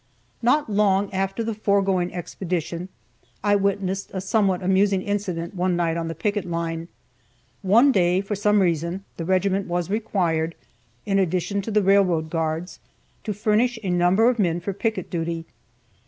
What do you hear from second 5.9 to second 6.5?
on the picket